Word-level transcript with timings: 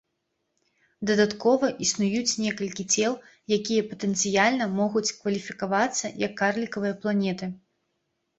Дадаткова, 1.09 1.67
існуюць 1.85 2.39
некалькі 2.45 2.85
цел, 2.95 3.13
якія 3.59 3.81
патэнцыяльна 3.91 4.65
могуць 4.79 5.05
кваліфікавацца 5.19 6.13
як 6.25 6.33
карлікавыя 6.43 6.99
планеты. 7.07 7.53